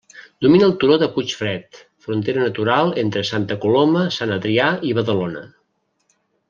[0.43, 5.49] Domina el turó del Puigfred, frontera natural entre Santa Coloma, Sant Adrià i Badalona.